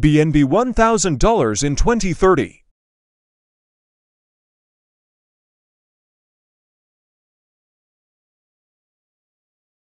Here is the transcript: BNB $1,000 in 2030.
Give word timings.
BNB 0.00 0.44
$1,000 0.44 1.64
in 1.64 1.76
2030. 1.76 2.59